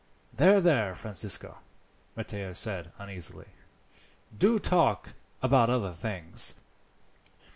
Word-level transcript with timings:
"There, 0.33 0.59
there, 0.59 0.95
Francisco," 0.95 1.59
Matteo 2.15 2.53
said 2.53 2.91
uneasily. 2.97 3.45
"Do 4.35 4.57
talk 4.57 5.13
about 5.43 5.69
other 5.69 5.91
things. 5.91 6.55